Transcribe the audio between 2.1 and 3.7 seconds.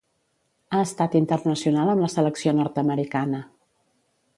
selecció nord-americana.